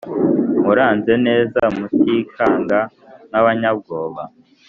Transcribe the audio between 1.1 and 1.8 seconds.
neza